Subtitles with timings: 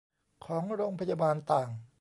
[0.45, 1.69] ของโรงพยาบาลต่าง